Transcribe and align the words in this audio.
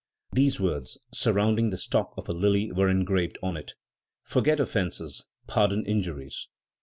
These 0.33 0.59
words, 0.59 0.97
surrounding 1.13 1.69
the 1.69 1.77
stalk 1.77 2.15
of 2.17 2.27
a 2.27 2.31
lily, 2.31 2.71
were 2.71 2.89
engraved 2.89 3.37
on 3.43 3.55
it: 3.55 3.75
"Forget 4.23 4.59
offences, 4.59 5.25
pardon 5.45 5.85
injuries." 5.85 6.47